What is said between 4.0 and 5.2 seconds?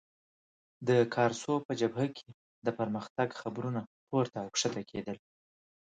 پورته او کښته کېدل.